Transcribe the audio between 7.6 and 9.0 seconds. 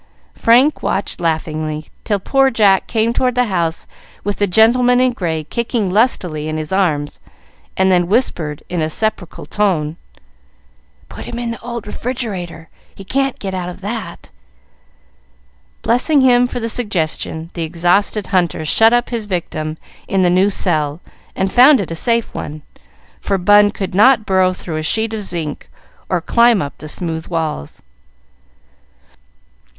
and then whispered in a